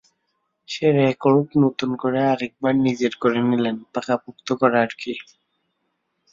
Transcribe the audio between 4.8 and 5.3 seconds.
আরকি।